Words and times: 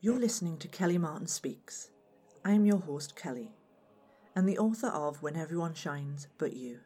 You're 0.00 0.20
listening 0.20 0.58
to 0.58 0.68
Kelly 0.68 0.96
Martin 0.96 1.26
Speaks. 1.26 1.90
I 2.44 2.52
am 2.52 2.64
your 2.64 2.78
host, 2.78 3.16
Kelly, 3.16 3.50
and 4.36 4.48
the 4.48 4.56
author 4.56 4.86
of 4.86 5.24
When 5.24 5.34
Everyone 5.34 5.74
Shines 5.74 6.28
But 6.38 6.52
You, 6.52 6.78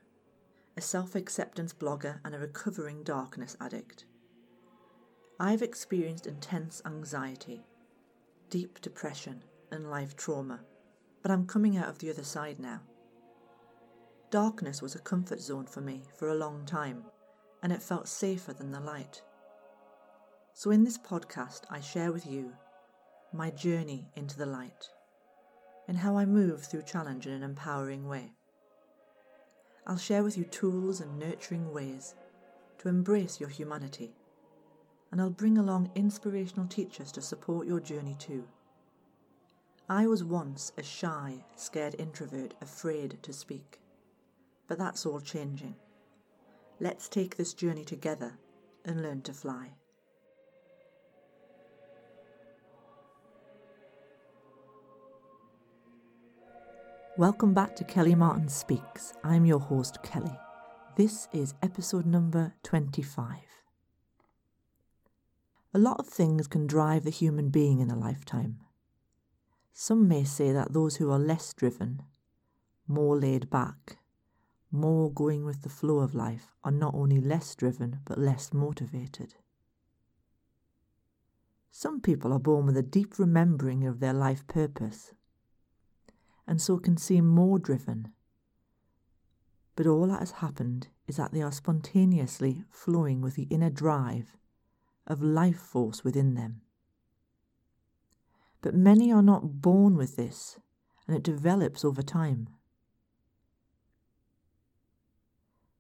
a 0.78 0.80
self 0.80 1.14
acceptance 1.14 1.74
blogger 1.74 2.20
and 2.24 2.34
a 2.34 2.38
recovering 2.38 3.02
darkness 3.02 3.54
addict. 3.60 4.06
I've 5.38 5.60
experienced 5.60 6.26
intense 6.26 6.80
anxiety, 6.86 7.66
deep 8.48 8.80
depression, 8.80 9.44
and 9.70 9.90
life 9.90 10.16
trauma, 10.16 10.60
but 11.20 11.30
I'm 11.30 11.46
coming 11.46 11.76
out 11.76 11.90
of 11.90 11.98
the 11.98 12.08
other 12.08 12.24
side 12.24 12.58
now. 12.58 12.80
Darkness 14.30 14.80
was 14.80 14.94
a 14.94 15.00
comfort 15.00 15.42
zone 15.42 15.66
for 15.66 15.82
me 15.82 16.00
for 16.16 16.30
a 16.30 16.34
long 16.34 16.64
time, 16.64 17.04
and 17.62 17.74
it 17.74 17.82
felt 17.82 18.08
safer 18.08 18.54
than 18.54 18.72
the 18.72 18.80
light. 18.80 19.20
So, 20.54 20.70
in 20.70 20.82
this 20.82 20.96
podcast, 20.96 21.64
I 21.68 21.80
share 21.80 22.10
with 22.10 22.26
you 22.26 22.54
my 23.32 23.50
journey 23.50 24.08
into 24.14 24.36
the 24.36 24.46
light 24.46 24.88
and 25.88 25.98
how 25.98 26.16
I 26.16 26.24
move 26.24 26.62
through 26.62 26.82
challenge 26.82 27.26
in 27.26 27.32
an 27.32 27.42
empowering 27.42 28.08
way. 28.08 28.32
I'll 29.86 29.96
share 29.96 30.22
with 30.22 30.38
you 30.38 30.44
tools 30.44 31.00
and 31.00 31.18
nurturing 31.18 31.72
ways 31.72 32.14
to 32.78 32.88
embrace 32.88 33.40
your 33.40 33.48
humanity, 33.48 34.14
and 35.10 35.20
I'll 35.20 35.30
bring 35.30 35.58
along 35.58 35.90
inspirational 35.94 36.66
teachers 36.66 37.10
to 37.12 37.22
support 37.22 37.66
your 37.66 37.80
journey 37.80 38.16
too. 38.18 38.46
I 39.88 40.06
was 40.06 40.22
once 40.22 40.72
a 40.78 40.82
shy, 40.82 41.44
scared 41.56 41.96
introvert, 41.98 42.54
afraid 42.60 43.18
to 43.22 43.32
speak, 43.32 43.80
but 44.68 44.78
that's 44.78 45.04
all 45.04 45.20
changing. 45.20 45.74
Let's 46.80 47.08
take 47.08 47.36
this 47.36 47.54
journey 47.54 47.84
together 47.84 48.38
and 48.84 49.02
learn 49.02 49.22
to 49.22 49.32
fly. 49.32 49.72
Welcome 57.18 57.52
back 57.52 57.76
to 57.76 57.84
Kelly 57.84 58.14
Martin 58.14 58.48
Speaks. 58.48 59.12
I'm 59.22 59.44
your 59.44 59.58
host, 59.58 60.02
Kelly. 60.02 60.38
This 60.96 61.28
is 61.30 61.52
episode 61.62 62.06
number 62.06 62.54
25. 62.62 63.36
A 65.74 65.78
lot 65.78 66.00
of 66.00 66.06
things 66.06 66.46
can 66.46 66.66
drive 66.66 67.04
the 67.04 67.10
human 67.10 67.50
being 67.50 67.80
in 67.80 67.90
a 67.90 67.98
lifetime. 67.98 68.60
Some 69.74 70.08
may 70.08 70.24
say 70.24 70.52
that 70.52 70.72
those 70.72 70.96
who 70.96 71.10
are 71.10 71.18
less 71.18 71.52
driven, 71.52 72.00
more 72.88 73.18
laid 73.18 73.50
back, 73.50 73.98
more 74.70 75.12
going 75.12 75.44
with 75.44 75.60
the 75.60 75.68
flow 75.68 75.98
of 75.98 76.14
life 76.14 76.54
are 76.64 76.72
not 76.72 76.94
only 76.94 77.20
less 77.20 77.54
driven 77.54 77.98
but 78.06 78.16
less 78.16 78.54
motivated. 78.54 79.34
Some 81.70 82.00
people 82.00 82.32
are 82.32 82.38
born 82.38 82.64
with 82.64 82.76
a 82.78 82.82
deep 82.82 83.18
remembering 83.18 83.86
of 83.86 84.00
their 84.00 84.14
life 84.14 84.46
purpose 84.46 85.12
and 86.46 86.60
so 86.60 86.78
can 86.78 86.96
seem 86.96 87.26
more 87.26 87.58
driven. 87.58 88.12
But 89.76 89.86
all 89.86 90.06
that 90.08 90.20
has 90.20 90.32
happened 90.32 90.88
is 91.06 91.16
that 91.16 91.32
they 91.32 91.42
are 91.42 91.52
spontaneously 91.52 92.64
flowing 92.70 93.20
with 93.20 93.36
the 93.36 93.44
inner 93.44 93.70
drive 93.70 94.36
of 95.06 95.22
life 95.22 95.58
force 95.58 96.04
within 96.04 96.34
them. 96.34 96.60
But 98.60 98.74
many 98.74 99.12
are 99.12 99.22
not 99.22 99.60
born 99.60 99.96
with 99.96 100.16
this, 100.16 100.58
and 101.06 101.16
it 101.16 101.22
develops 101.22 101.84
over 101.84 102.02
time. 102.02 102.48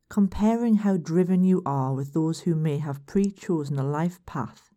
Comparing 0.08 0.76
how 0.76 0.96
driven 0.96 1.42
you 1.44 1.62
are 1.64 1.94
with 1.94 2.12
those 2.12 2.40
who 2.40 2.54
may 2.54 2.78
have 2.78 3.06
pre 3.06 3.30
chosen 3.30 3.78
a 3.78 3.84
life 3.84 4.24
path 4.26 4.70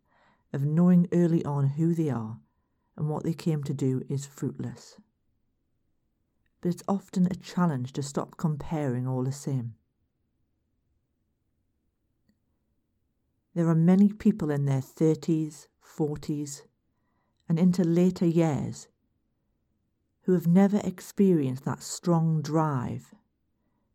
of 0.52 0.64
knowing 0.64 1.08
early 1.12 1.44
on 1.44 1.66
who 1.70 1.94
they 1.94 2.08
are 2.08 2.38
and 2.96 3.08
what 3.08 3.24
they 3.24 3.34
came 3.34 3.62
to 3.64 3.74
do 3.74 4.02
is 4.08 4.24
fruitless 4.24 4.98
but 6.60 6.70
it's 6.70 6.82
often 6.88 7.26
a 7.26 7.34
challenge 7.34 7.92
to 7.92 8.02
stop 8.02 8.36
comparing 8.36 9.06
all 9.06 9.22
the 9.22 9.32
same. 9.32 9.74
There 13.54 13.68
are 13.68 13.74
many 13.74 14.12
people 14.12 14.50
in 14.50 14.66
their 14.66 14.80
30s, 14.80 15.68
40s, 15.82 16.62
and 17.48 17.58
into 17.58 17.84
later 17.84 18.26
years 18.26 18.88
who 20.22 20.32
have 20.32 20.46
never 20.46 20.80
experienced 20.84 21.64
that 21.64 21.82
strong 21.82 22.42
drive 22.42 23.14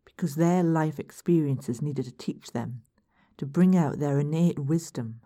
because 0.04 0.34
their 0.34 0.62
life 0.62 0.98
experiences 0.98 1.82
needed 1.82 2.06
to 2.06 2.12
teach 2.12 2.52
them 2.52 2.82
to 3.36 3.46
bring 3.46 3.76
out 3.76 3.98
their 3.98 4.18
innate 4.18 4.58
wisdom 4.58 5.20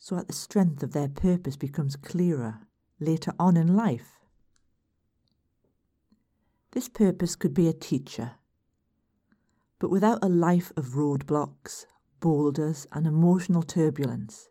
so 0.00 0.16
that 0.16 0.26
the 0.26 0.32
strength 0.32 0.82
of 0.82 0.92
their 0.92 1.08
purpose 1.08 1.56
becomes 1.56 1.94
clearer 1.94 2.62
later 2.98 3.32
on 3.38 3.56
in 3.56 3.76
life. 3.76 4.21
This 6.72 6.88
purpose 6.88 7.36
could 7.36 7.52
be 7.54 7.68
a 7.68 7.74
teacher. 7.74 8.32
But 9.78 9.90
without 9.90 10.24
a 10.24 10.28
life 10.28 10.72
of 10.76 10.94
roadblocks, 10.94 11.86
boulders, 12.20 12.86
and 12.92 13.06
emotional 13.06 13.62
turbulence, 13.62 14.48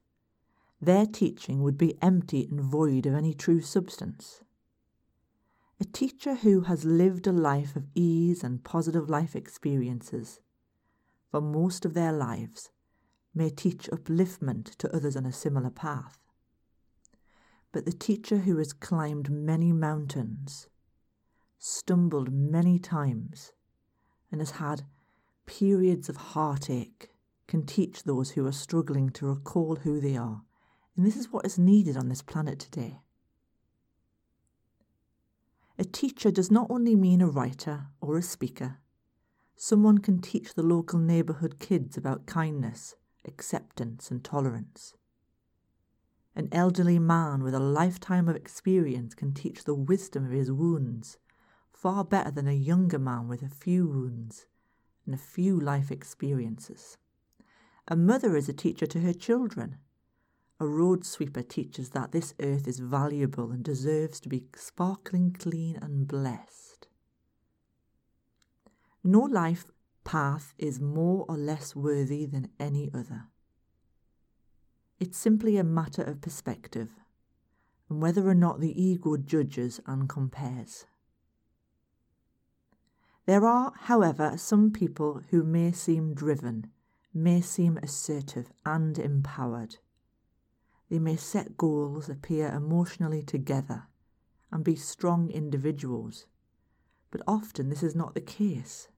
their 0.80 1.06
teaching 1.06 1.64
would 1.64 1.78
be 1.78 1.98
empty 2.02 2.48
and 2.50 2.62
void 2.62 3.06
of 3.06 3.16
any 3.16 3.34
true 3.34 3.62
substance. 3.62 4.44
A 5.80 5.86
teacher 5.86 6.36
who 6.36 6.62
has 6.62 6.86
lived 6.86 7.26
a 7.26 7.32
life 7.32 7.76
of 7.76 7.88
ease 7.96 8.44
and 8.44 8.64
positive 8.64 9.10
life 9.10 9.36
experiences 9.36 10.40
for 11.32 11.42
most 11.42 11.86
of 11.86 11.96
their 11.96 12.12
lives 12.12 12.70
may 13.34 13.50
teach 13.50 13.90
upliftment 13.92 14.76
to 14.76 14.96
others 14.96 15.16
on 15.16 15.26
a 15.26 15.32
similar 15.32 15.72
path. 15.72 16.20
But 17.72 17.86
the 17.86 17.94
teacher 17.94 18.40
who 18.40 18.58
has 18.58 18.74
climbed 18.74 19.32
many 19.32 19.72
mountains, 19.72 20.68
stumbled 21.64 22.34
many 22.34 22.80
times 22.80 23.52
and 24.32 24.42
has 24.42 24.52
had 24.52 24.82
periods 25.46 26.10
of 26.10 26.16
heartache 26.16 27.10
can 27.48 27.64
teach 27.68 28.04
those 28.04 28.32
who 28.32 28.48
are 28.48 28.52
struggling 28.52 29.12
to 29.12 29.28
recall 29.28 29.76
who 29.76 30.02
they 30.02 30.18
are. 30.18 30.42
And 30.98 31.06
this 31.06 31.16
is 31.16 31.32
what 31.32 31.46
is 31.46 31.60
needed 31.60 31.96
on 31.96 32.10
this 32.10 32.24
planet 32.24 32.58
today. 32.58 33.02
A 35.78 35.84
teacher 35.84 36.32
does 36.32 36.50
not 36.50 36.66
only 36.72 36.96
mean 36.96 37.22
a 37.22 37.28
writer 37.28 37.88
or 38.02 38.18
a 38.18 38.24
speaker. 38.24 38.80
Someone 39.56 40.00
can 40.00 40.20
teach 40.20 40.56
the 40.56 40.64
local 40.64 40.98
neighbourhood 40.98 41.60
kids 41.60 41.96
about 41.96 42.26
kindness, 42.26 42.96
acceptance, 43.28 44.10
and 44.10 44.24
tolerance. 44.24 44.96
An 46.36 46.50
elderly 46.52 46.98
man 46.98 47.44
with 47.44 47.54
a 47.54 47.60
lifetime 47.60 48.28
of 48.28 48.36
experience 48.36 49.14
can 49.14 49.32
teach 49.32 49.64
the 49.64 49.76
wisdom 49.76 50.26
of 50.26 50.32
his 50.32 50.52
wounds 50.52 51.20
far 51.82 52.04
better 52.04 52.30
than 52.30 52.48
a 52.48 52.54
younger 52.54 53.00
man 53.00 53.28
with 53.28 53.42
a 53.42 53.50
few 53.50 53.88
wounds 53.88 54.46
and 55.08 55.16
a 55.16 55.18
few 55.18 55.60
life 55.60 55.90
experiences. 55.90 56.98
A 57.88 57.96
mother 57.96 58.36
is 58.38 58.48
a 58.48 58.54
teacher 58.54 58.86
to 58.86 59.00
her 59.00 59.14
children. 59.14 59.78
A 60.60 60.68
road 60.68 61.04
sweeper 61.04 61.42
teaches 61.42 61.90
that 61.90 62.12
this 62.12 62.36
earth 62.40 62.68
is 62.68 62.78
valuable 62.78 63.50
and 63.50 63.64
deserves 63.64 64.20
to 64.20 64.30
be 64.30 64.46
sparkling 64.56 65.34
clean 65.34 65.76
and 65.82 66.08
blessed. 66.08 66.88
No 69.04 69.22
life 69.22 69.72
path 70.04 70.54
is 70.60 70.80
more 70.80 71.26
or 71.28 71.36
less 71.36 71.76
worthy 71.76 72.28
than 72.28 72.52
any 72.60 72.92
other. 72.94 73.24
It's 75.00 75.18
simply 75.18 75.58
a 75.58 75.64
matter 75.64 76.04
of 76.04 76.22
perspective 76.22 76.92
and 77.90 78.04
whether 78.04 78.30
or 78.30 78.36
not 78.36 78.60
the 78.60 78.80
ego 78.80 79.18
judges 79.18 79.80
and 79.88 80.08
compares. 80.08 80.86
There 83.26 83.46
are, 83.46 83.72
however, 83.76 84.38
some 84.38 84.72
people 84.72 85.22
who 85.30 85.44
may 85.44 85.72
seem 85.72 86.14
driven, 86.14 86.72
may 87.14 87.42
seem 87.42 87.78
assertive 87.78 88.52
and 88.66 88.98
empowered. 88.98 89.78
They 90.90 91.00
may 91.00 91.16
set 91.16 91.58
goals, 91.58 92.10
appear 92.10 92.50
emotionally 92.50 93.22
together, 93.22 93.88
and 94.52 94.64
be 94.64 94.76
strong 94.76 95.30
individuals, 95.30 96.26
but 97.12 97.22
often 97.28 97.70
this 97.70 97.84
is 97.84 97.96
not 97.96 98.14
the 98.14 98.22
case. 98.22 98.90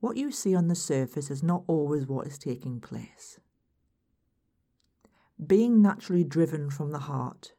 What 0.00 0.16
you 0.16 0.30
see 0.30 0.54
on 0.54 0.68
the 0.68 0.74
surface 0.74 1.30
is 1.30 1.42
not 1.42 1.64
always 1.66 2.06
what 2.06 2.26
is 2.26 2.36
taking 2.36 2.80
place. 2.80 3.38
Being 5.44 5.80
naturally 5.80 6.24
driven 6.24 6.68
from 6.68 6.90
the 6.90 7.00
heart 7.00 7.54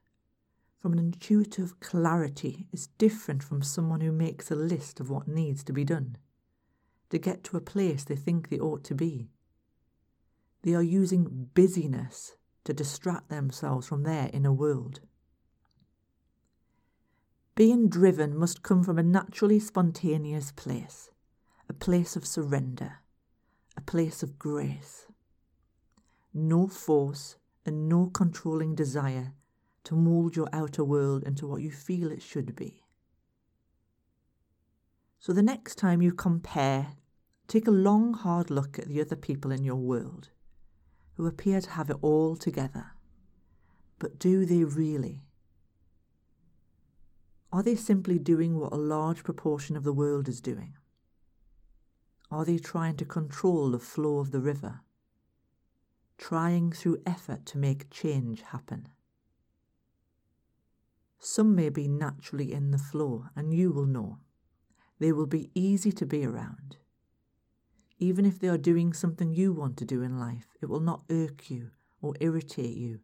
from 0.85 0.93
an 0.93 0.99
intuitive 0.99 1.79
clarity 1.79 2.67
is 2.71 2.89
different 2.99 3.41
from 3.41 3.63
someone 3.63 4.01
who 4.01 4.11
makes 4.11 4.51
a 4.51 4.55
list 4.55 4.99
of 4.99 5.09
what 5.09 5.27
needs 5.27 5.63
to 5.63 5.73
be 5.73 5.83
done 5.83 6.15
to 7.09 7.17
get 7.17 7.43
to 7.43 7.57
a 7.57 7.59
place 7.59 8.03
they 8.03 8.15
think 8.15 8.49
they 8.49 8.59
ought 8.59 8.83
to 8.83 8.93
be. 8.93 9.31
They 10.61 10.75
are 10.75 10.83
using 10.83 11.49
busyness 11.55 12.35
to 12.65 12.71
distract 12.71 13.29
themselves 13.29 13.87
from 13.87 14.03
their 14.03 14.29
inner 14.31 14.53
world. 14.53 14.99
Being 17.55 17.89
driven 17.89 18.37
must 18.37 18.61
come 18.61 18.83
from 18.83 18.99
a 18.99 19.03
naturally 19.03 19.59
spontaneous 19.59 20.51
place, 20.51 21.09
a 21.67 21.73
place 21.73 22.15
of 22.15 22.27
surrender, 22.27 22.99
a 23.75 23.81
place 23.81 24.21
of 24.21 24.37
grace. 24.37 25.07
No 26.31 26.67
force 26.67 27.37
and 27.65 27.89
no 27.89 28.11
controlling 28.13 28.75
desire 28.75 29.33
to 29.85 29.95
mould 29.95 30.35
your 30.35 30.49
outer 30.51 30.83
world 30.83 31.23
into 31.23 31.47
what 31.47 31.61
you 31.61 31.71
feel 31.71 32.11
it 32.11 32.21
should 32.21 32.55
be. 32.55 32.83
So 35.19 35.33
the 35.33 35.41
next 35.41 35.75
time 35.75 36.01
you 36.01 36.11
compare, 36.11 36.97
take 37.47 37.67
a 37.67 37.71
long, 37.71 38.13
hard 38.13 38.51
look 38.51 38.77
at 38.77 38.87
the 38.87 39.01
other 39.01 39.15
people 39.15 39.51
in 39.51 39.63
your 39.63 39.75
world 39.75 40.29
who 41.13 41.25
appear 41.25 41.61
to 41.61 41.69
have 41.71 41.89
it 41.89 41.97
all 42.01 42.35
together. 42.35 42.91
But 43.97 44.19
do 44.19 44.45
they 44.45 44.63
really? 44.63 45.23
Are 47.51 47.63
they 47.63 47.75
simply 47.75 48.19
doing 48.19 48.59
what 48.59 48.73
a 48.73 48.77
large 48.77 49.23
proportion 49.23 49.77
of 49.77 49.83
the 49.83 49.93
world 49.93 50.27
is 50.27 50.41
doing? 50.41 50.75
Are 52.29 52.43
they 52.43 52.57
trying 52.57 52.97
to 52.97 53.05
control 53.05 53.71
the 53.71 53.79
flow 53.79 54.17
of 54.17 54.31
the 54.31 54.41
river? 54.41 54.81
Trying 56.17 56.71
through 56.71 57.01
effort 57.05 57.45
to 57.47 57.57
make 57.57 57.89
change 57.89 58.41
happen? 58.41 58.89
Some 61.25 61.55
may 61.55 61.69
be 61.69 61.87
naturally 61.87 62.53
in 62.53 62.71
the 62.71 62.77
flow, 62.77 63.25
and 63.35 63.53
you 63.53 63.71
will 63.71 63.85
know. 63.85 64.19
They 64.99 65.11
will 65.11 65.25
be 65.25 65.49
easy 65.55 65.91
to 65.93 66.05
be 66.05 66.25
around. 66.25 66.77
Even 67.97 68.25
if 68.25 68.39
they 68.39 68.49
are 68.49 68.57
doing 68.57 68.93
something 68.93 69.33
you 69.33 69.51
want 69.51 69.77
to 69.77 69.85
do 69.85 70.01
in 70.01 70.19
life, 70.19 70.55
it 70.61 70.67
will 70.67 70.79
not 70.79 71.03
irk 71.09 71.49
you 71.49 71.71
or 72.01 72.13
irritate 72.19 72.77
you 72.77 72.99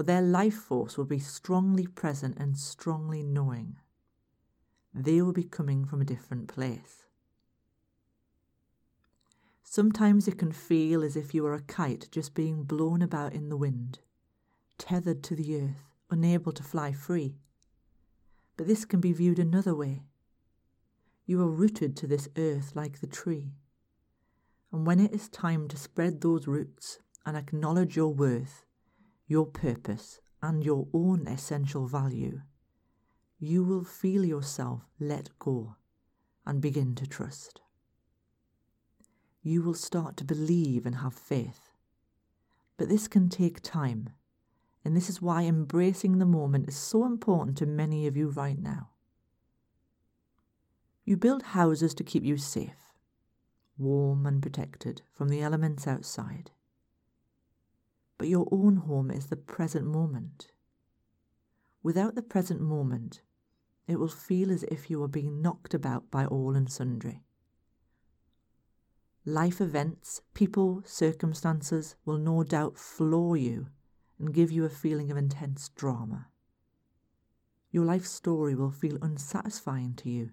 for 0.00 0.04
their 0.04 0.22
life 0.22 0.54
force 0.54 0.96
will 0.96 1.04
be 1.04 1.18
strongly 1.18 1.86
present 1.86 2.34
and 2.38 2.56
strongly 2.56 3.22
knowing. 3.22 3.76
They 4.94 5.20
will 5.20 5.34
be 5.34 5.44
coming 5.44 5.84
from 5.84 6.00
a 6.00 6.06
different 6.06 6.48
place. 6.48 7.04
Sometimes 9.62 10.26
it 10.26 10.38
can 10.38 10.52
feel 10.52 11.04
as 11.04 11.16
if 11.16 11.34
you 11.34 11.44
are 11.44 11.52
a 11.52 11.60
kite 11.60 12.08
just 12.10 12.34
being 12.34 12.64
blown 12.64 13.02
about 13.02 13.34
in 13.34 13.50
the 13.50 13.58
wind, 13.58 13.98
tethered 14.78 15.22
to 15.24 15.36
the 15.36 15.54
earth, 15.60 15.89
unable 16.10 16.52
to 16.52 16.62
fly 16.62 16.92
free. 16.92 17.36
But 18.56 18.66
this 18.66 18.84
can 18.84 19.00
be 19.00 19.12
viewed 19.12 19.38
another 19.38 19.74
way. 19.74 20.02
You 21.26 21.40
are 21.42 21.50
rooted 21.50 21.96
to 21.96 22.06
this 22.06 22.28
earth 22.36 22.72
like 22.74 23.00
the 23.00 23.06
tree. 23.06 23.52
And 24.72 24.86
when 24.86 25.00
it 25.00 25.12
is 25.12 25.28
time 25.28 25.68
to 25.68 25.76
spread 25.76 26.20
those 26.20 26.46
roots 26.46 26.98
and 27.24 27.36
acknowledge 27.36 27.96
your 27.96 28.12
worth, 28.12 28.64
your 29.26 29.46
purpose, 29.46 30.20
and 30.42 30.64
your 30.64 30.88
own 30.92 31.26
essential 31.26 31.86
value, 31.86 32.40
you 33.38 33.64
will 33.64 33.84
feel 33.84 34.24
yourself 34.24 34.82
let 34.98 35.30
go 35.38 35.76
and 36.46 36.60
begin 36.60 36.94
to 36.96 37.06
trust. 37.06 37.60
You 39.42 39.62
will 39.62 39.74
start 39.74 40.16
to 40.18 40.24
believe 40.24 40.84
and 40.84 40.96
have 40.96 41.14
faith. 41.14 41.72
But 42.76 42.88
this 42.88 43.08
can 43.08 43.28
take 43.28 43.62
time, 43.62 44.10
and 44.84 44.96
this 44.96 45.08
is 45.10 45.22
why 45.22 45.42
embracing 45.42 46.18
the 46.18 46.26
moment 46.26 46.68
is 46.68 46.76
so 46.76 47.04
important 47.04 47.58
to 47.58 47.66
many 47.66 48.06
of 48.06 48.16
you 48.16 48.28
right 48.28 48.58
now. 48.58 48.90
You 51.04 51.16
build 51.16 51.42
houses 51.42 51.94
to 51.94 52.04
keep 52.04 52.24
you 52.24 52.36
safe, 52.36 52.94
warm 53.76 54.26
and 54.26 54.42
protected 54.42 55.02
from 55.12 55.28
the 55.28 55.42
elements 55.42 55.86
outside 55.86 56.50
but 58.20 58.28
your 58.28 58.46
own 58.52 58.76
home 58.76 59.10
is 59.10 59.28
the 59.28 59.36
present 59.36 59.86
moment. 59.86 60.48
Without 61.82 62.16
the 62.16 62.22
present 62.22 62.60
moment, 62.60 63.22
it 63.88 63.98
will 63.98 64.08
feel 64.08 64.52
as 64.52 64.62
if 64.64 64.90
you 64.90 65.02
are 65.02 65.08
being 65.08 65.40
knocked 65.40 65.72
about 65.72 66.10
by 66.10 66.26
all 66.26 66.54
and 66.54 66.70
sundry. 66.70 67.22
Life 69.24 69.58
events, 69.58 70.20
people, 70.34 70.82
circumstances 70.84 71.96
will 72.04 72.18
no 72.18 72.44
doubt 72.44 72.76
floor 72.76 73.38
you 73.38 73.68
and 74.20 74.34
give 74.34 74.52
you 74.52 74.64
a 74.64 74.70
feeling 74.70 75.10
of 75.10 75.16
intense 75.16 75.70
drama. 75.70 76.28
Your 77.72 77.84
life 77.84 78.04
story 78.04 78.54
will 78.54 78.70
feel 78.70 78.98
unsatisfying 79.00 79.94
to 79.94 80.10
you 80.10 80.30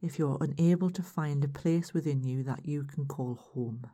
if 0.00 0.18
you 0.18 0.30
are 0.30 0.38
unable 0.40 0.90
to 0.90 1.02
find 1.02 1.42
a 1.42 1.48
place 1.48 1.92
within 1.92 2.22
you 2.22 2.42
that 2.44 2.66
you 2.66 2.84
can 2.84 3.06
call 3.06 3.34
home. 3.54 3.86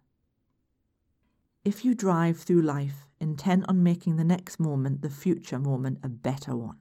If 1.65 1.85
you 1.85 1.95
drive 1.95 2.39
through 2.39 2.63
life 2.63 3.07
intent 3.21 3.65
on 3.69 3.83
making 3.83 4.17
the 4.17 4.25
next 4.25 4.59
moment, 4.59 5.01
the 5.01 5.11
future 5.11 5.59
moment, 5.59 6.01
a 6.03 6.09
better 6.09 6.57
one, 6.57 6.81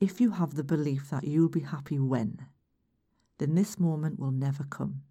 if 0.00 0.20
you 0.20 0.30
have 0.30 0.54
the 0.54 0.64
belief 0.64 1.10
that 1.10 1.24
you'll 1.24 1.48
be 1.48 1.60
happy 1.60 1.98
when, 1.98 2.46
then 3.38 3.54
this 3.54 3.78
moment 3.78 4.18
will 4.18 4.30
never 4.30 4.64
come. 4.64 5.02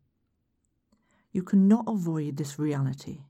You 1.32 1.44
cannot 1.44 1.86
avoid 1.88 2.38
this 2.38 2.58
reality. 2.58 3.26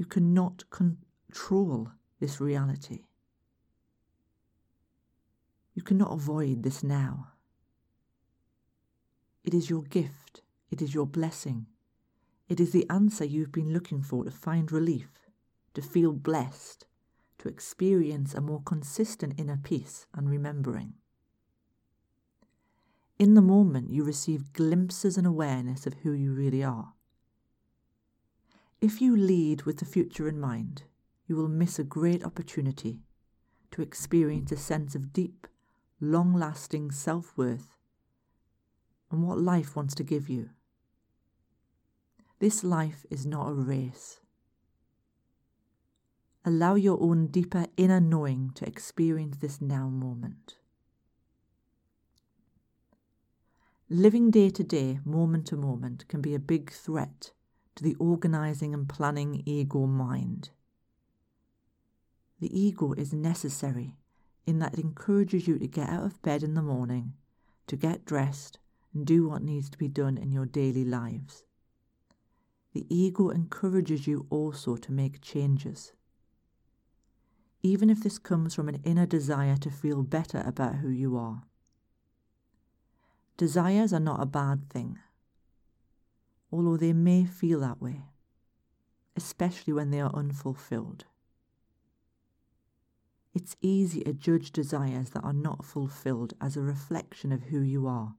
You 0.00 0.06
cannot 0.06 0.64
control 0.70 1.90
this 2.20 2.40
reality. 2.40 3.04
You 5.74 5.82
cannot 5.82 6.10
avoid 6.10 6.62
this 6.62 6.82
now. 6.82 7.32
It 9.44 9.52
is 9.52 9.68
your 9.68 9.82
gift, 9.82 10.40
it 10.70 10.80
is 10.80 10.94
your 10.94 11.04
blessing, 11.04 11.66
it 12.48 12.60
is 12.60 12.72
the 12.72 12.88
answer 12.88 13.26
you've 13.26 13.52
been 13.52 13.74
looking 13.74 14.02
for 14.02 14.24
to 14.24 14.30
find 14.30 14.72
relief, 14.72 15.28
to 15.74 15.82
feel 15.82 16.12
blessed, 16.12 16.86
to 17.36 17.48
experience 17.50 18.32
a 18.32 18.40
more 18.40 18.62
consistent 18.64 19.38
inner 19.38 19.60
peace 19.62 20.06
and 20.14 20.30
remembering. 20.30 20.94
In 23.18 23.34
the 23.34 23.42
moment, 23.42 23.90
you 23.90 24.02
receive 24.02 24.54
glimpses 24.54 25.18
and 25.18 25.26
awareness 25.26 25.86
of 25.86 25.92
who 26.02 26.12
you 26.12 26.32
really 26.32 26.64
are. 26.64 26.94
If 28.80 29.02
you 29.02 29.14
lead 29.14 29.64
with 29.64 29.76
the 29.78 29.84
future 29.84 30.26
in 30.26 30.40
mind, 30.40 30.84
you 31.26 31.36
will 31.36 31.48
miss 31.48 31.78
a 31.78 31.84
great 31.84 32.24
opportunity 32.24 33.02
to 33.72 33.82
experience 33.82 34.50
a 34.52 34.56
sense 34.56 34.94
of 34.94 35.12
deep, 35.12 35.46
long 36.00 36.32
lasting 36.32 36.90
self 36.90 37.36
worth 37.36 37.76
and 39.10 39.22
what 39.22 39.38
life 39.38 39.76
wants 39.76 39.94
to 39.96 40.02
give 40.02 40.30
you. 40.30 40.50
This 42.38 42.64
life 42.64 43.04
is 43.10 43.26
not 43.26 43.50
a 43.50 43.52
race. 43.52 44.20
Allow 46.42 46.76
your 46.76 46.98
own 47.02 47.26
deeper 47.26 47.66
inner 47.76 48.00
knowing 48.00 48.50
to 48.54 48.66
experience 48.66 49.36
this 49.36 49.60
now 49.60 49.90
moment. 49.90 50.56
Living 53.90 54.30
day 54.30 54.48
to 54.48 54.64
day, 54.64 55.00
moment 55.04 55.46
to 55.48 55.56
moment, 55.56 56.08
can 56.08 56.22
be 56.22 56.34
a 56.34 56.38
big 56.38 56.70
threat 56.70 57.32
to 57.76 57.84
the 57.84 57.94
organizing 57.96 58.74
and 58.74 58.88
planning 58.88 59.42
ego 59.46 59.86
mind. 59.86 60.50
The 62.40 62.58
ego 62.58 62.92
is 62.92 63.12
necessary 63.12 63.96
in 64.46 64.58
that 64.58 64.74
it 64.74 64.80
encourages 64.80 65.46
you 65.46 65.58
to 65.58 65.66
get 65.66 65.88
out 65.88 66.04
of 66.04 66.22
bed 66.22 66.42
in 66.42 66.54
the 66.54 66.62
morning, 66.62 67.14
to 67.66 67.76
get 67.76 68.04
dressed, 68.04 68.58
and 68.92 69.06
do 69.06 69.28
what 69.28 69.42
needs 69.42 69.70
to 69.70 69.78
be 69.78 69.88
done 69.88 70.18
in 70.18 70.32
your 70.32 70.46
daily 70.46 70.84
lives 70.84 71.44
the 72.72 72.86
ego 72.88 73.30
encourages 73.30 74.06
you 74.06 74.26
also 74.30 74.76
to 74.76 74.92
make 74.92 75.20
changes. 75.20 75.92
Even 77.62 77.90
if 77.90 78.02
this 78.02 78.18
comes 78.18 78.54
from 78.54 78.68
an 78.68 78.80
inner 78.84 79.06
desire 79.06 79.56
to 79.56 79.70
feel 79.70 80.02
better 80.02 80.42
about 80.46 80.76
who 80.76 80.88
you 80.88 81.16
are. 81.16 81.42
Desires 83.36 83.92
are 83.92 84.00
not 84.00 84.22
a 84.22 84.26
bad 84.26 84.70
thing, 84.70 84.98
although 86.52 86.76
they 86.76 86.92
may 86.92 87.24
feel 87.24 87.60
that 87.60 87.80
way, 87.80 88.02
especially 89.16 89.72
when 89.72 89.90
they 89.90 90.00
are 90.00 90.14
unfulfilled. 90.14 91.04
It's 93.32 93.56
easy 93.60 94.02
to 94.02 94.12
judge 94.12 94.50
desires 94.50 95.10
that 95.10 95.22
are 95.22 95.32
not 95.32 95.64
fulfilled 95.64 96.34
as 96.40 96.56
a 96.56 96.62
reflection 96.62 97.30
of 97.32 97.44
who 97.44 97.60
you 97.60 97.86
are 97.86 98.14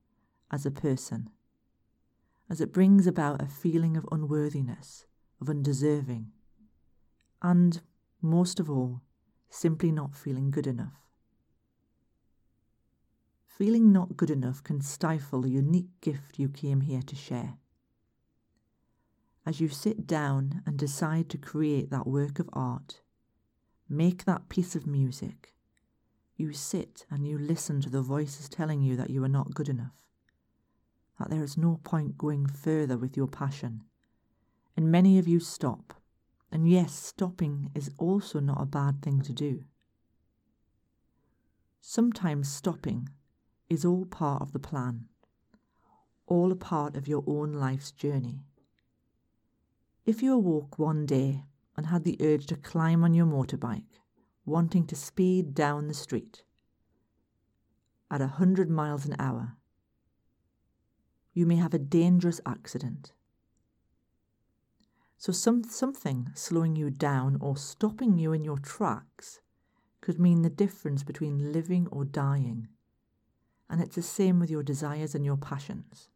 as 0.49 0.65
a 0.65 0.71
person 0.71 1.29
as 2.51 2.59
it 2.59 2.73
brings 2.73 3.07
about 3.07 3.41
a 3.41 3.45
feeling 3.45 3.95
of 3.95 4.05
unworthiness, 4.11 5.05
of 5.39 5.49
undeserving, 5.49 6.29
and, 7.41 7.81
most 8.21 8.59
of 8.59 8.69
all, 8.69 8.99
simply 9.49 9.89
not 9.89 10.13
feeling 10.13 10.51
good 10.51 10.67
enough. 10.67 11.07
Feeling 13.47 13.93
not 13.93 14.17
good 14.17 14.29
enough 14.29 14.61
can 14.61 14.81
stifle 14.81 15.43
the 15.43 15.49
unique 15.49 16.01
gift 16.01 16.39
you 16.39 16.49
came 16.49 16.81
here 16.81 17.01
to 17.01 17.15
share. 17.15 17.53
As 19.45 19.59
you 19.59 19.69
sit 19.69 20.05
down 20.05 20.61
and 20.65 20.77
decide 20.77 21.29
to 21.29 21.37
create 21.37 21.89
that 21.89 22.07
work 22.07 22.39
of 22.39 22.49
art, 22.53 23.01
make 23.89 24.25
that 24.25 24.49
piece 24.49 24.75
of 24.75 24.85
music, 24.85 25.53
you 26.37 26.53
sit 26.53 27.05
and 27.09 27.27
you 27.27 27.37
listen 27.37 27.81
to 27.81 27.89
the 27.89 28.01
voices 28.01 28.47
telling 28.47 28.81
you 28.81 28.95
that 28.95 29.09
you 29.09 29.23
are 29.23 29.29
not 29.29 29.53
good 29.53 29.69
enough 29.69 30.01
that 31.21 31.29
there 31.29 31.43
is 31.43 31.57
no 31.57 31.79
point 31.83 32.17
going 32.17 32.47
further 32.47 32.97
with 32.97 33.15
your 33.15 33.27
passion. 33.27 33.83
And 34.75 34.91
many 34.91 35.19
of 35.19 35.27
you 35.27 35.39
stop. 35.39 35.93
And 36.51 36.67
yes, 36.67 36.93
stopping 36.93 37.69
is 37.75 37.91
also 37.99 38.39
not 38.39 38.61
a 38.61 38.65
bad 38.65 39.01
thing 39.01 39.21
to 39.21 39.33
do. 39.33 39.63
Sometimes 41.79 42.51
stopping 42.51 43.09
is 43.69 43.85
all 43.85 44.05
part 44.05 44.41
of 44.41 44.51
the 44.51 44.59
plan, 44.59 45.05
all 46.25 46.51
a 46.51 46.55
part 46.55 46.95
of 46.95 47.07
your 47.07 47.23
own 47.27 47.53
life's 47.53 47.91
journey. 47.91 48.39
If 50.05 50.23
you 50.23 50.33
awoke 50.33 50.79
one 50.79 51.05
day 51.05 51.43
and 51.77 51.85
had 51.85 52.03
the 52.03 52.17
urge 52.19 52.47
to 52.47 52.55
climb 52.55 53.03
on 53.03 53.13
your 53.13 53.27
motorbike, 53.27 53.99
wanting 54.45 54.87
to 54.87 54.95
speed 54.95 55.53
down 55.53 55.87
the 55.87 55.93
street 55.93 56.43
at 58.09 58.21
a 58.21 58.27
hundred 58.27 58.69
miles 58.69 59.05
an 59.05 59.15
hour. 59.19 59.57
You 61.33 61.45
may 61.45 61.55
have 61.55 61.73
a 61.73 61.79
dangerous 61.79 62.41
accident. 62.45 63.13
So 65.17 65.31
some, 65.31 65.63
something 65.63 66.29
slowing 66.33 66.75
you 66.75 66.89
down 66.89 67.37
or 67.39 67.55
stopping 67.55 68.17
you 68.17 68.33
in 68.33 68.43
your 68.43 68.57
tracks 68.57 69.39
could 70.01 70.19
mean 70.19 70.41
the 70.41 70.49
difference 70.49 71.03
between 71.03 71.53
living 71.53 71.87
or 71.91 72.03
dying. 72.03 72.67
And 73.69 73.79
it's 73.79 73.95
the 73.95 74.01
same 74.01 74.39
with 74.39 74.49
your 74.49 74.63
desires 74.63 75.13
and 75.13 75.23
your 75.23 75.37
passions. 75.37 76.09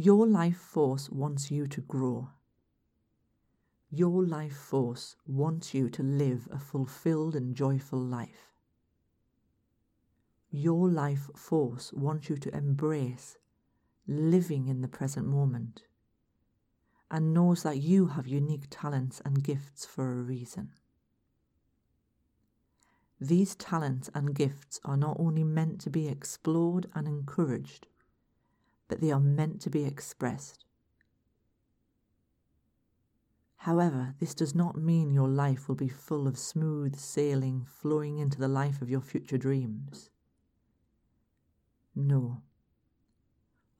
Your 0.00 0.28
life 0.28 0.58
force 0.58 1.10
wants 1.10 1.50
you 1.50 1.66
to 1.66 1.80
grow. 1.80 2.28
Your 3.90 4.22
life 4.24 4.56
force 4.56 5.16
wants 5.26 5.74
you 5.74 5.90
to 5.90 6.04
live 6.04 6.46
a 6.52 6.60
fulfilled 6.60 7.34
and 7.34 7.52
joyful 7.52 7.98
life. 7.98 8.52
Your 10.52 10.88
life 10.88 11.28
force 11.34 11.92
wants 11.92 12.30
you 12.30 12.36
to 12.36 12.56
embrace 12.56 13.38
living 14.06 14.68
in 14.68 14.82
the 14.82 14.86
present 14.86 15.26
moment 15.26 15.82
and 17.10 17.34
knows 17.34 17.64
that 17.64 17.78
you 17.78 18.06
have 18.06 18.28
unique 18.28 18.68
talents 18.70 19.20
and 19.24 19.42
gifts 19.42 19.84
for 19.84 20.12
a 20.12 20.22
reason. 20.22 20.70
These 23.20 23.56
talents 23.56 24.10
and 24.14 24.32
gifts 24.32 24.78
are 24.84 24.96
not 24.96 25.16
only 25.18 25.42
meant 25.42 25.80
to 25.80 25.90
be 25.90 26.06
explored 26.06 26.86
and 26.94 27.08
encouraged, 27.08 27.88
but 28.88 29.00
they 29.00 29.10
are 29.10 29.20
meant 29.20 29.60
to 29.60 29.70
be 29.70 29.84
expressed. 29.84 30.64
However, 33.62 34.14
this 34.18 34.34
does 34.34 34.54
not 34.54 34.76
mean 34.76 35.12
your 35.12 35.28
life 35.28 35.68
will 35.68 35.74
be 35.74 35.88
full 35.88 36.26
of 36.26 36.38
smooth 36.38 36.96
sailing 36.96 37.64
flowing 37.66 38.18
into 38.18 38.38
the 38.38 38.48
life 38.48 38.80
of 38.80 38.90
your 38.90 39.00
future 39.00 39.38
dreams. 39.38 40.10
No. 41.94 42.42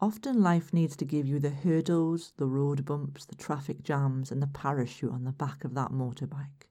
Often 0.01 0.43
life 0.43 0.73
needs 0.73 0.97
to 0.97 1.05
give 1.05 1.27
you 1.27 1.39
the 1.39 1.51
hurdles, 1.51 2.33
the 2.37 2.47
road 2.47 2.85
bumps, 2.85 3.25
the 3.25 3.35
traffic 3.35 3.83
jams, 3.83 4.31
and 4.31 4.43
the 4.43 4.47
parachute 4.47 5.13
on 5.13 5.25
the 5.25 5.33
back 5.33 5.65
of 5.65 5.75
that 5.75 5.91
motorbike 5.91 6.69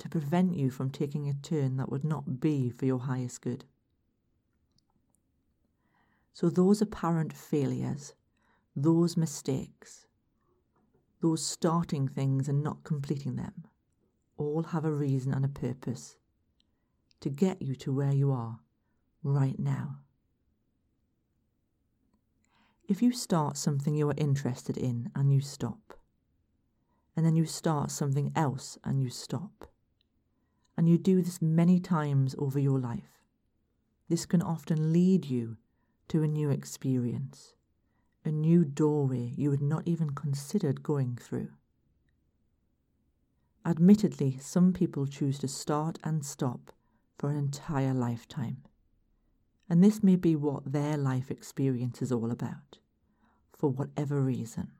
to 0.00 0.08
prevent 0.08 0.56
you 0.56 0.70
from 0.70 0.90
taking 0.90 1.28
a 1.28 1.34
turn 1.34 1.76
that 1.76 1.90
would 1.90 2.04
not 2.04 2.40
be 2.40 2.70
for 2.70 2.86
your 2.86 3.00
highest 3.00 3.42
good. 3.42 3.64
So, 6.32 6.48
those 6.48 6.80
apparent 6.80 7.32
failures, 7.32 8.14
those 8.74 9.16
mistakes, 9.16 10.06
those 11.20 11.44
starting 11.44 12.08
things 12.08 12.48
and 12.48 12.62
not 12.62 12.84
completing 12.84 13.36
them, 13.36 13.66
all 14.36 14.62
have 14.62 14.84
a 14.84 14.92
reason 14.92 15.34
and 15.34 15.44
a 15.44 15.48
purpose 15.48 16.16
to 17.20 17.28
get 17.28 17.60
you 17.60 17.74
to 17.76 17.92
where 17.92 18.12
you 18.12 18.32
are 18.32 18.60
right 19.22 19.58
now. 19.58 19.98
If 22.88 23.02
you 23.02 23.12
start 23.12 23.56
something 23.56 23.94
you 23.94 24.08
are 24.08 24.14
interested 24.16 24.76
in 24.76 25.10
and 25.14 25.32
you 25.32 25.40
stop, 25.40 25.94
and 27.14 27.26
then 27.26 27.36
you 27.36 27.44
start 27.44 27.90
something 27.90 28.32
else 28.34 28.78
and 28.82 29.02
you 29.02 29.10
stop, 29.10 29.70
and 30.76 30.88
you 30.88 30.96
do 30.96 31.22
this 31.22 31.42
many 31.42 31.78
times 31.78 32.34
over 32.38 32.58
your 32.58 32.80
life, 32.80 33.24
this 34.08 34.26
can 34.26 34.40
often 34.42 34.92
lead 34.92 35.26
you 35.26 35.58
to 36.10 36.22
a 36.22 36.28
new 36.28 36.50
experience, 36.50 37.54
a 38.24 38.30
new 38.30 38.64
doorway 38.64 39.32
you 39.36 39.50
had 39.50 39.62
not 39.62 39.82
even 39.86 40.10
considered 40.10 40.82
going 40.82 41.16
through. 41.16 41.48
Admittedly, 43.64 44.38
some 44.38 44.72
people 44.72 45.06
choose 45.06 45.38
to 45.38 45.48
start 45.48 45.98
and 46.04 46.24
stop 46.24 46.72
for 47.18 47.30
an 47.30 47.36
entire 47.36 47.92
lifetime 47.92 48.62
and 49.70 49.84
this 49.84 50.02
may 50.02 50.16
be 50.16 50.34
what 50.34 50.72
their 50.72 50.96
life 50.96 51.30
experience 51.30 52.02
is 52.02 52.10
all 52.10 52.32
about, 52.32 52.78
for 53.56 53.70
whatever 53.70 54.20
reason. 54.20 54.72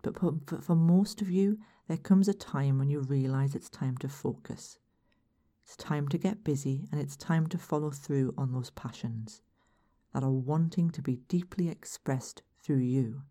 But 0.00 0.16
for 0.64 0.74
most 0.74 1.20
of 1.20 1.30
you, 1.30 1.58
there 1.86 1.98
comes 1.98 2.26
a 2.26 2.34
time 2.34 2.78
when 2.78 2.88
you 2.88 3.00
realize 3.00 3.54
it's 3.54 3.68
time 3.68 3.98
to 3.98 4.08
focus. 4.08 4.78
It's 5.62 5.76
time 5.76 6.08
to 6.08 6.18
get 6.18 6.44
busy 6.44 6.88
and 6.90 7.00
it's 7.00 7.16
time 7.16 7.46
to 7.48 7.58
follow 7.58 7.90
through 7.90 8.32
on 8.38 8.52
those 8.52 8.70
passions 8.70 9.42
that 10.14 10.22
are 10.22 10.30
wanting 10.30 10.88
to 10.90 11.02
be 11.02 11.16
deeply 11.28 11.68
expressed 11.68 12.40
through 12.62 12.78
you. 12.78 13.22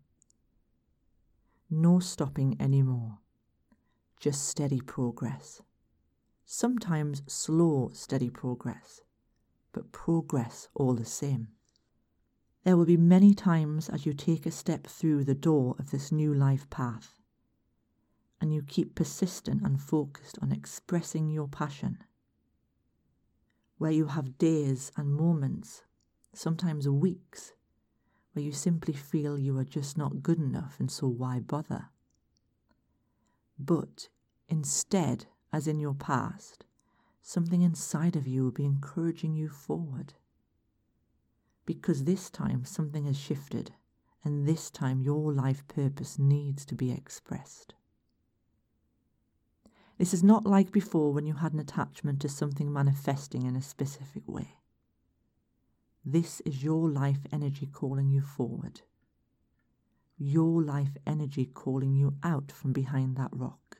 No 1.68 1.98
stopping 1.98 2.56
anymore, 2.60 3.18
just 4.20 4.46
steady 4.46 4.80
progress. 4.80 5.62
Sometimes 6.44 7.22
slow, 7.26 7.90
steady 7.92 8.30
progress 8.30 9.00
but 9.74 9.92
progress 9.92 10.68
all 10.74 10.94
the 10.94 11.04
same. 11.04 11.48
There 12.62 12.78
will 12.78 12.86
be 12.86 12.96
many 12.96 13.34
times 13.34 13.90
as 13.90 14.06
you 14.06 14.14
take 14.14 14.46
a 14.46 14.50
step 14.50 14.86
through 14.86 15.24
the 15.24 15.34
door 15.34 15.74
of 15.78 15.90
this 15.90 16.10
new 16.10 16.32
life 16.32 16.70
path 16.70 17.20
and 18.40 18.54
you 18.54 18.62
keep 18.62 18.94
persistent 18.94 19.62
and 19.62 19.80
focused 19.80 20.38
on 20.40 20.52
expressing 20.52 21.28
your 21.28 21.48
passion, 21.48 21.98
where 23.78 23.90
you 23.90 24.06
have 24.06 24.38
days 24.38 24.92
and 24.96 25.12
moments, 25.14 25.82
sometimes 26.36 26.88
weeks, 26.88 27.52
where 28.32 28.44
you 28.44 28.52
simply 28.52 28.94
feel 28.94 29.38
you 29.38 29.56
are 29.58 29.64
just 29.64 29.96
not 29.96 30.22
good 30.22 30.38
enough 30.38 30.76
and 30.78 30.90
so 30.90 31.06
why 31.06 31.40
bother? 31.40 31.86
But 33.58 34.08
instead, 34.48 35.26
as 35.52 35.68
in 35.68 35.78
your 35.78 35.94
past, 35.94 36.64
something 37.22 37.62
inside 37.62 38.16
of 38.16 38.26
you 38.26 38.44
will 38.44 38.50
be 38.50 38.64
encouraging 38.64 39.34
you 39.34 39.48
forward. 39.48 40.14
Because 41.64 42.04
this 42.04 42.28
time 42.28 42.64
something 42.64 43.06
has 43.06 43.18
shifted, 43.18 43.72
and 44.24 44.46
this 44.46 44.70
time 44.70 45.00
your 45.00 45.32
life 45.32 45.66
purpose 45.68 46.18
needs 46.18 46.64
to 46.66 46.74
be 46.74 46.90
expressed. 46.90 47.74
This 49.96 50.12
is 50.12 50.24
not 50.24 50.44
like 50.44 50.72
before 50.72 51.12
when 51.12 51.26
you 51.26 51.34
had 51.34 51.52
an 51.52 51.60
attachment 51.60 52.20
to 52.20 52.28
something 52.28 52.72
manifesting 52.72 53.46
in 53.46 53.54
a 53.54 53.62
specific 53.62 54.24
way. 54.26 54.56
This 56.04 56.40
is 56.42 56.62
your 56.62 56.88
life 56.88 57.26
energy 57.32 57.66
calling 57.66 58.10
you 58.10 58.20
forward. 58.20 58.82
Your 60.18 60.62
life 60.62 60.96
energy 61.06 61.46
calling 61.46 61.94
you 61.94 62.14
out 62.22 62.52
from 62.52 62.72
behind 62.72 63.16
that 63.16 63.30
rock 63.32 63.78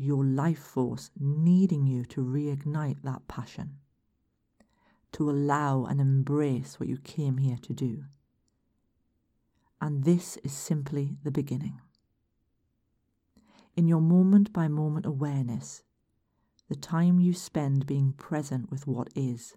your 0.00 0.24
life 0.24 0.58
force 0.58 1.10
needing 1.20 1.86
you 1.86 2.06
to 2.06 2.22
reignite 2.22 3.02
that 3.02 3.28
passion, 3.28 3.76
to 5.12 5.28
allow 5.28 5.84
and 5.84 6.00
embrace 6.00 6.80
what 6.80 6.88
you 6.88 6.96
came 6.96 7.36
here 7.36 7.58
to 7.60 7.74
do. 7.74 8.04
And 9.78 10.04
this 10.04 10.38
is 10.38 10.52
simply 10.52 11.18
the 11.22 11.30
beginning. 11.30 11.82
In 13.76 13.88
your 13.88 14.00
moment 14.00 14.54
by 14.54 14.68
moment 14.68 15.04
awareness, 15.04 15.82
the 16.70 16.76
time 16.76 17.20
you 17.20 17.34
spend 17.34 17.84
being 17.84 18.14
present 18.14 18.70
with 18.70 18.86
what 18.86 19.08
is, 19.14 19.54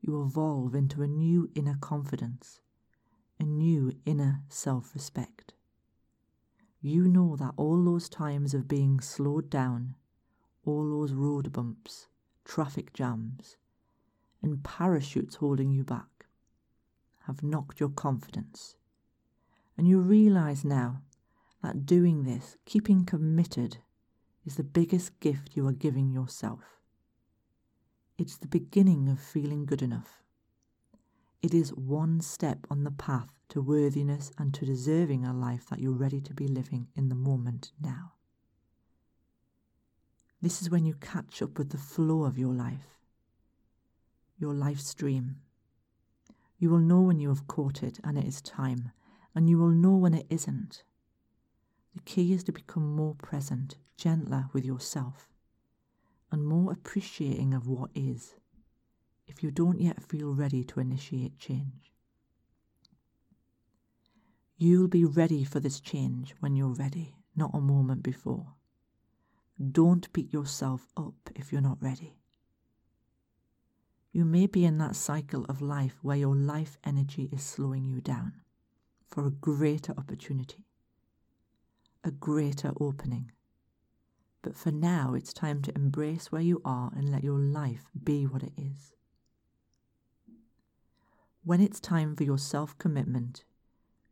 you 0.00 0.22
evolve 0.22 0.74
into 0.74 1.02
a 1.02 1.08
new 1.08 1.50
inner 1.54 1.76
confidence, 1.80 2.60
a 3.38 3.44
new 3.44 3.92
inner 4.04 4.42
self 4.48 4.94
respect 4.94 5.54
you 6.82 7.06
know 7.06 7.36
that 7.36 7.52
all 7.56 7.84
those 7.84 8.08
times 8.08 8.54
of 8.54 8.66
being 8.66 9.00
slowed 9.00 9.50
down, 9.50 9.94
all 10.64 10.88
those 10.88 11.12
road 11.12 11.52
bumps, 11.52 12.08
traffic 12.44 12.94
jams, 12.94 13.58
and 14.42 14.64
parachutes 14.64 15.36
holding 15.36 15.70
you 15.70 15.84
back 15.84 16.26
have 17.26 17.42
knocked 17.42 17.80
your 17.80 17.90
confidence. 17.90 18.76
And 19.76 19.86
you 19.86 20.00
realize 20.00 20.64
now 20.64 21.02
that 21.62 21.84
doing 21.84 22.24
this, 22.24 22.56
keeping 22.64 23.04
committed, 23.04 23.78
is 24.46 24.56
the 24.56 24.64
biggest 24.64 25.20
gift 25.20 25.50
you 25.54 25.66
are 25.66 25.72
giving 25.72 26.10
yourself. 26.10 26.79
It's 28.20 28.36
the 28.36 28.48
beginning 28.48 29.08
of 29.08 29.18
feeling 29.18 29.64
good 29.64 29.80
enough. 29.80 30.22
It 31.40 31.54
is 31.54 31.72
one 31.72 32.20
step 32.20 32.66
on 32.68 32.84
the 32.84 32.90
path 32.90 33.32
to 33.48 33.62
worthiness 33.62 34.30
and 34.36 34.52
to 34.52 34.66
deserving 34.66 35.24
a 35.24 35.32
life 35.32 35.70
that 35.70 35.78
you're 35.78 35.92
ready 35.92 36.20
to 36.20 36.34
be 36.34 36.46
living 36.46 36.88
in 36.94 37.08
the 37.08 37.14
moment 37.14 37.72
now. 37.80 38.12
This 40.42 40.60
is 40.60 40.68
when 40.68 40.84
you 40.84 40.96
catch 41.00 41.40
up 41.40 41.56
with 41.56 41.70
the 41.70 41.78
flow 41.78 42.24
of 42.24 42.36
your 42.36 42.52
life, 42.52 42.98
your 44.38 44.52
life 44.52 44.80
stream. 44.80 45.36
You 46.58 46.68
will 46.68 46.78
know 46.78 47.00
when 47.00 47.20
you 47.20 47.30
have 47.30 47.48
caught 47.48 47.82
it 47.82 48.00
and 48.04 48.18
it 48.18 48.26
is 48.26 48.42
time, 48.42 48.92
and 49.34 49.48
you 49.48 49.56
will 49.56 49.70
know 49.70 49.96
when 49.96 50.12
it 50.12 50.26
isn't. 50.28 50.82
The 51.94 52.02
key 52.02 52.34
is 52.34 52.44
to 52.44 52.52
become 52.52 52.94
more 52.94 53.14
present, 53.14 53.76
gentler 53.96 54.50
with 54.52 54.66
yourself, 54.66 55.29
and 56.32 56.44
more 56.44 56.72
appreciating 56.72 57.54
of 57.54 57.66
what 57.66 57.90
is 57.94 58.34
if 59.26 59.42
you 59.42 59.50
don't 59.50 59.80
yet 59.80 60.02
feel 60.02 60.34
ready 60.34 60.64
to 60.64 60.80
initiate 60.80 61.38
change. 61.38 61.92
You'll 64.58 64.88
be 64.88 65.04
ready 65.04 65.44
for 65.44 65.60
this 65.60 65.80
change 65.80 66.34
when 66.40 66.56
you're 66.56 66.74
ready, 66.74 67.14
not 67.36 67.54
a 67.54 67.60
moment 67.60 68.02
before. 68.02 68.54
don't 69.72 70.12
beat 70.12 70.32
yourself 70.32 70.86
up 70.96 71.30
if 71.34 71.52
you're 71.52 71.60
not 71.60 71.82
ready. 71.82 72.16
You 74.12 74.24
may 74.24 74.46
be 74.46 74.64
in 74.64 74.78
that 74.78 74.96
cycle 74.96 75.44
of 75.48 75.60
life 75.62 75.98
where 76.02 76.16
your 76.16 76.34
life 76.34 76.78
energy 76.82 77.28
is 77.32 77.42
slowing 77.42 77.86
you 77.86 78.00
down 78.00 78.32
for 79.06 79.26
a 79.26 79.30
greater 79.30 79.92
opportunity, 79.96 80.64
a 82.02 82.10
greater 82.10 82.72
opening. 82.80 83.30
But 84.42 84.56
for 84.56 84.70
now, 84.70 85.14
it's 85.14 85.32
time 85.32 85.60
to 85.62 85.74
embrace 85.74 86.32
where 86.32 86.40
you 86.40 86.62
are 86.64 86.90
and 86.96 87.10
let 87.10 87.24
your 87.24 87.38
life 87.38 87.90
be 88.02 88.26
what 88.26 88.42
it 88.42 88.52
is. 88.56 88.94
When 91.44 91.60
it's 91.60 91.80
time 91.80 92.16
for 92.16 92.24
your 92.24 92.38
self 92.38 92.76
commitment, 92.78 93.44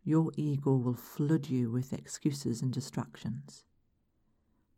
your 0.04 0.32
ego 0.36 0.76
will 0.76 0.94
flood 0.94 1.48
you 1.48 1.70
with 1.70 1.92
excuses 1.92 2.62
and 2.62 2.72
distractions. 2.72 3.64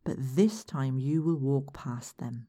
But 0.05 0.17
this 0.19 0.65
time 0.65 0.99
you 0.99 1.23
will 1.23 1.37
walk 1.37 1.73
past 1.73 2.19
them. 2.19 2.49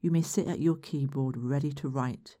You 0.00 0.10
may 0.10 0.22
sit 0.22 0.46
at 0.46 0.60
your 0.60 0.76
keyboard 0.76 1.36
ready 1.36 1.72
to 1.72 1.88
write 1.88 2.36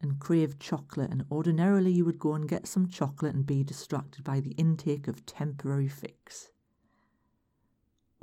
and 0.00 0.20
crave 0.20 0.58
chocolate, 0.58 1.10
and 1.10 1.24
ordinarily 1.30 1.90
you 1.90 2.04
would 2.04 2.18
go 2.18 2.34
and 2.34 2.48
get 2.48 2.66
some 2.66 2.86
chocolate 2.86 3.34
and 3.34 3.46
be 3.46 3.64
distracted 3.64 4.22
by 4.22 4.40
the 4.40 4.52
intake 4.52 5.08
of 5.08 5.24
temporary 5.24 5.88
fix. 5.88 6.50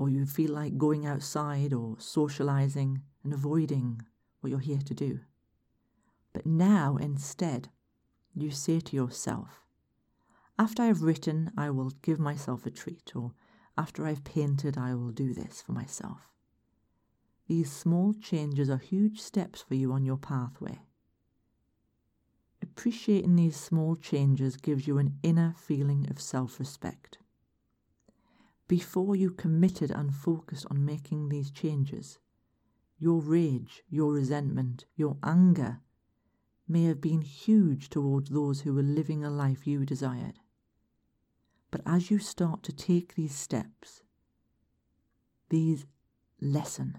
Or 0.04 0.10
you 0.10 0.26
feel 0.26 0.52
like 0.52 0.78
going 0.78 1.06
outside 1.06 1.72
or 1.72 1.96
socializing 1.98 3.04
and 3.24 3.32
avoiding 3.32 4.02
what 4.42 4.50
you're 4.50 4.60
here 4.60 4.82
to 4.84 4.94
do. 4.94 5.22
But 6.34 6.46
now, 6.46 6.98
instead, 6.98 7.70
you 8.36 8.52
say 8.52 8.82
to 8.82 8.98
yourself, 8.98 9.62
after 10.60 10.84
I've 10.84 11.04
written, 11.04 11.52
I 11.56 11.70
will 11.70 11.92
give 12.02 12.20
myself 12.20 12.66
a 12.66 12.70
treat, 12.70 13.16
or 13.16 13.32
after 13.78 14.06
I've 14.06 14.26
painted, 14.26 14.78
I 14.78 14.94
will 14.94 15.12
do 15.12 15.34
this 15.34 15.62
for 15.62 15.72
myself. 15.72 16.34
These 17.48 17.72
small 17.72 18.12
changes 18.12 18.70
are 18.70 18.80
huge 18.80 19.22
steps 19.22 19.62
for 19.62 19.76
you 19.76 19.94
on 19.94 20.04
your 20.04 20.18
pathway. 20.18 20.82
Appreciating 22.62 23.38
these 23.38 23.56
small 23.56 23.96
changes 23.96 24.58
gives 24.58 24.86
you 24.86 24.98
an 24.98 25.18
inner 25.24 25.56
feeling 25.58 26.10
of 26.10 26.20
self 26.20 26.60
respect. 26.60 27.20
Before 28.68 29.16
you 29.16 29.32
committed 29.32 29.92
and 29.92 30.14
focused 30.14 30.66
on 30.70 30.86
making 30.86 31.30
these 31.30 31.52
changes, 31.52 32.20
your 32.98 33.22
rage, 33.22 33.84
your 33.90 34.14
resentment, 34.14 34.86
your 34.96 35.18
anger 35.24 35.82
may 36.68 36.86
have 36.86 37.02
been 37.02 37.22
huge 37.22 37.90
towards 37.90 38.30
those 38.30 38.62
who 38.62 38.74
were 38.74 38.82
living 38.82 39.24
a 39.24 39.30
life 39.30 39.68
you 39.68 39.86
desired. 39.86 40.40
But 41.72 41.82
as 41.86 42.10
you 42.10 42.20
start 42.20 42.64
to 42.64 42.72
take 42.72 43.16
these 43.16 43.36
steps, 43.36 44.04
these 45.50 45.86
lessen. 46.44 46.98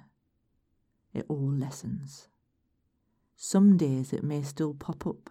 It 1.13 1.27
all 1.29 1.51
lessens. 1.51 2.29
Some 3.37 3.77
days 3.77 4.13
it 4.13 4.25
may 4.25 4.43
still 4.43 4.75
pop 4.75 5.07
up, 5.07 5.31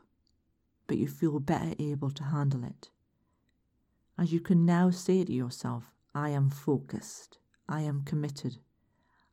but 0.88 0.98
you 0.98 1.08
feel 1.08 1.40
better 1.40 1.74
able 1.80 2.12
to 2.12 2.24
handle 2.26 2.64
it. 2.64 2.90
As 4.18 4.32
you 4.32 4.40
can 4.40 4.66
now 4.66 4.92
say 4.92 5.24
to 5.24 5.34
yourself, 5.34 5.86
I 6.16 6.30
am 6.30 6.50
focused, 6.50 7.40
I 7.68 7.82
am 7.82 8.04
committed, 8.04 8.58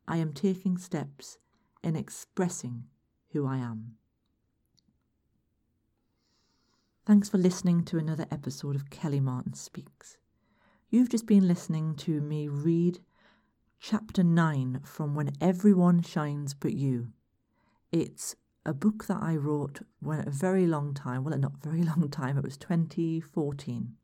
I 0.07 0.17
am 0.17 0.33
taking 0.33 0.77
steps 0.77 1.37
in 1.83 1.95
expressing 1.95 2.85
who 3.29 3.45
I 3.45 3.57
am. 3.57 3.95
Thanks 7.05 7.29
for 7.29 7.37
listening 7.37 7.83
to 7.85 7.97
another 7.97 8.25
episode 8.31 8.75
of 8.75 8.89
Kelly 8.89 9.19
Martin 9.19 9.53
Speaks. 9.53 10.17
You've 10.89 11.09
just 11.09 11.25
been 11.25 11.47
listening 11.47 11.95
to 11.97 12.19
me 12.19 12.47
read 12.47 12.99
chapter 13.79 14.23
9 14.23 14.81
from 14.83 15.13
When 15.13 15.31
Everyone 15.39 16.01
Shines 16.01 16.53
But 16.53 16.73
You. 16.73 17.09
It's 17.91 18.35
a 18.65 18.73
book 18.73 19.05
that 19.05 19.21
I 19.21 19.35
wrote 19.35 19.81
when 19.99 20.27
a 20.27 20.31
very 20.31 20.65
long 20.65 20.93
time, 20.93 21.23
well, 21.23 21.37
not 21.37 21.61
very 21.61 21.83
long 21.83 22.09
time, 22.09 22.37
it 22.37 22.43
was 22.43 22.57
2014. 22.57 23.97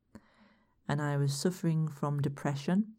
And 0.88 1.02
I 1.02 1.18
was 1.18 1.34
suffering 1.34 1.88
from 1.88 2.22
depression. 2.22 2.94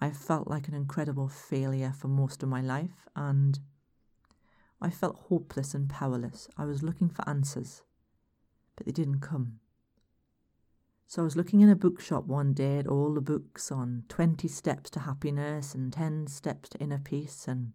I 0.00 0.10
felt 0.10 0.48
like 0.48 0.68
an 0.68 0.74
incredible 0.74 1.28
failure 1.28 1.92
for 1.96 2.08
most 2.08 2.42
of 2.42 2.48
my 2.48 2.60
life, 2.60 3.06
and 3.14 3.58
I 4.80 4.90
felt 4.90 5.26
hopeless 5.28 5.74
and 5.74 5.88
powerless. 5.88 6.48
I 6.58 6.64
was 6.64 6.82
looking 6.82 7.08
for 7.08 7.26
answers 7.28 7.82
but 8.76 8.86
they 8.86 8.92
didn't 8.92 9.20
come. 9.20 9.60
So 11.06 11.22
I 11.22 11.24
was 11.24 11.36
looking 11.36 11.60
in 11.60 11.68
a 11.68 11.76
bookshop 11.76 12.26
one 12.26 12.54
day 12.54 12.78
at 12.78 12.86
all 12.86 13.14
the 13.14 13.20
books 13.20 13.70
on 13.70 14.04
20 14.08 14.48
steps 14.48 14.90
to 14.90 15.00
happiness 15.00 15.74
and 15.74 15.92
10 15.92 16.26
steps 16.26 16.70
to 16.70 16.78
inner 16.78 16.98
peace, 16.98 17.46
and 17.46 17.72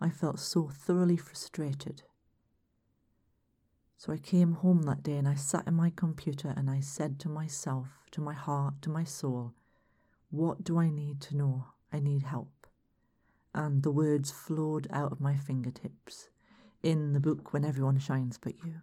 I 0.00 0.08
felt 0.08 0.38
so 0.38 0.68
thoroughly 0.68 1.16
frustrated. 1.16 2.02
So 3.98 4.12
I 4.12 4.16
came 4.16 4.52
home 4.52 4.82
that 4.82 5.02
day 5.02 5.16
and 5.16 5.26
I 5.26 5.34
sat 5.34 5.66
in 5.66 5.74
my 5.74 5.90
computer 5.90 6.54
and 6.56 6.70
I 6.70 6.78
said 6.78 7.18
to 7.18 7.28
myself, 7.28 7.88
to 8.12 8.20
my 8.20 8.32
heart, 8.32 8.80
to 8.82 8.90
my 8.90 9.02
soul, 9.02 9.54
What 10.30 10.62
do 10.62 10.78
I 10.78 10.88
need 10.88 11.20
to 11.22 11.36
know? 11.36 11.66
I 11.92 11.98
need 11.98 12.22
help. 12.22 12.68
And 13.52 13.82
the 13.82 13.90
words 13.90 14.30
flowed 14.30 14.86
out 14.92 15.10
of 15.10 15.20
my 15.20 15.36
fingertips 15.36 16.28
in 16.80 17.12
the 17.12 17.18
book 17.18 17.52
When 17.52 17.64
Everyone 17.64 17.98
Shines 17.98 18.38
But 18.38 18.54
You. 18.64 18.82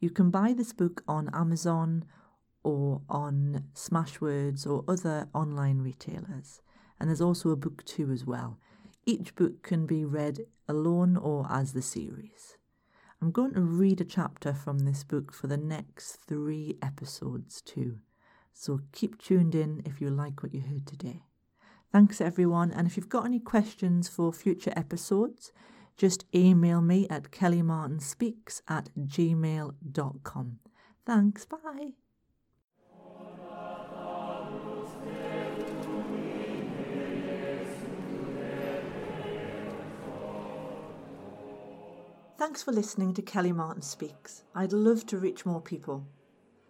You 0.00 0.08
can 0.08 0.30
buy 0.30 0.54
this 0.54 0.72
book 0.72 1.02
on 1.06 1.28
Amazon 1.34 2.06
or 2.62 3.02
on 3.10 3.66
Smashwords 3.74 4.66
or 4.66 4.84
other 4.88 5.28
online 5.34 5.80
retailers. 5.80 6.62
And 6.98 7.10
there's 7.10 7.20
also 7.20 7.50
a 7.50 7.56
book 7.56 7.84
two 7.84 8.10
as 8.10 8.24
well. 8.24 8.58
Each 9.04 9.34
book 9.34 9.62
can 9.62 9.84
be 9.84 10.06
read 10.06 10.46
alone 10.66 11.18
or 11.18 11.46
as 11.50 11.74
the 11.74 11.82
series. 11.82 12.57
I'm 13.20 13.32
going 13.32 13.54
to 13.54 13.60
read 13.60 14.00
a 14.00 14.04
chapter 14.04 14.54
from 14.54 14.80
this 14.80 15.02
book 15.02 15.32
for 15.32 15.48
the 15.48 15.56
next 15.56 16.12
three 16.12 16.76
episodes 16.80 17.60
too. 17.60 17.98
So 18.52 18.80
keep 18.92 19.18
tuned 19.18 19.54
in 19.54 19.82
if 19.84 20.00
you 20.00 20.10
like 20.10 20.42
what 20.42 20.54
you 20.54 20.60
heard 20.60 20.86
today. 20.86 21.22
Thanks 21.90 22.20
everyone, 22.20 22.70
and 22.70 22.86
if 22.86 22.96
you've 22.96 23.08
got 23.08 23.24
any 23.24 23.40
questions 23.40 24.08
for 24.08 24.32
future 24.32 24.72
episodes, 24.76 25.52
just 25.96 26.26
email 26.34 26.80
me 26.80 27.08
at 27.08 27.30
kellymartinspeaks 27.30 28.62
at 28.68 28.90
gmail.com. 28.96 30.58
Thanks, 31.04 31.44
bye. 31.44 32.07
Thanks 42.38 42.62
for 42.62 42.70
listening 42.70 43.14
to 43.14 43.22
Kelly 43.22 43.50
Martin 43.50 43.82
Speaks. 43.82 44.44
I'd 44.54 44.72
love 44.72 45.04
to 45.06 45.18
reach 45.18 45.44
more 45.44 45.60
people. 45.60 46.06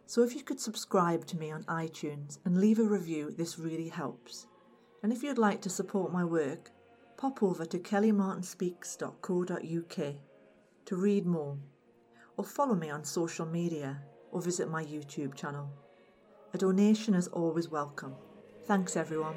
So 0.07 0.22
if 0.22 0.35
you 0.35 0.42
could 0.42 0.59
subscribe 0.59 1.26
to 1.26 1.37
me 1.37 1.50
on 1.50 1.64
iTunes 1.64 2.38
and 2.46 2.59
leave 2.59 2.78
a 2.78 2.85
review, 2.85 3.35
this 3.37 3.59
really 3.59 3.90
helps. 3.90 4.46
And 5.02 5.12
if 5.12 5.22
you'd 5.22 5.37
like 5.37 5.61
to 5.61 5.68
support 5.68 6.11
my 6.11 6.24
work, 6.24 6.70
pop 7.18 7.42
over 7.42 7.66
to 7.66 7.78
kellymartinspeaks.co.uk 7.78 10.14
to 10.87 10.96
read 10.96 11.26
more, 11.26 11.59
or 12.38 12.44
follow 12.44 12.74
me 12.74 12.88
on 12.88 13.04
social 13.04 13.44
media, 13.44 14.00
or 14.33 14.40
visit 14.40 14.70
my 14.70 14.83
YouTube 14.83 15.35
channel. 15.35 15.68
A 16.54 16.59
donation 16.59 17.12
is 17.12 17.28
always 17.28 17.68
welcome. 17.68 18.14
Thanks, 18.64 18.96
everyone. 18.96 19.35